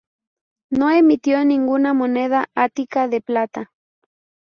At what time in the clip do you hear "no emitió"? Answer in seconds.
0.71-1.45